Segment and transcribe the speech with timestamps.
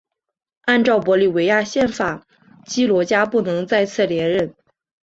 [0.61, 2.25] 按照玻利维亚宪法
[2.65, 4.55] 基罗加不能再次连任。